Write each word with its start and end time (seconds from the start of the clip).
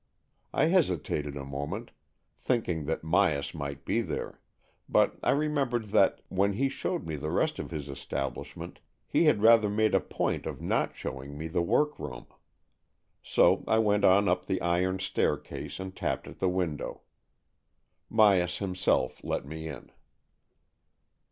I 0.51 0.65
hesitated 0.65 1.37
a 1.37 1.45
moment, 1.45 1.91
thinking 2.35 2.85
that 2.85 3.03
Myas 3.03 3.53
might 3.53 3.85
be 3.85 4.01
there; 4.01 4.39
but 4.89 5.19
I 5.21 5.29
remembered 5.29 5.89
that 5.89 6.21
when 6.27 6.53
he 6.53 6.69
showed 6.69 7.05
me 7.05 7.15
the 7.17 7.29
rest 7.29 7.59
of 7.59 7.69
his 7.69 7.87
establishment, 7.87 8.79
he 9.05 9.25
had 9.25 9.43
rather 9.43 9.69
made 9.69 9.93
a 9.93 9.99
point 9.99 10.47
of 10.47 10.59
not 10.59 10.95
showing 10.95 11.35
AN 11.35 11.35
EXCHANGE 11.39 11.49
OF 11.49 11.53
SOULS 11.53 11.53
69 11.53 11.53
me 11.53 11.53
the 11.53 11.71
workroom. 12.17 12.27
So 13.21 13.63
I 13.67 13.77
went 13.77 14.03
on 14.03 14.27
up 14.27 14.47
the 14.47 14.59
iron 14.63 14.97
staircase, 14.97 15.79
and 15.79 15.95
tapped 15.95 16.27
at 16.27 16.39
the 16.39 16.49
window. 16.49 17.01
Myas 18.09 18.57
himself 18.57 19.23
let 19.23 19.45
me 19.45 19.67
in. 19.67 19.91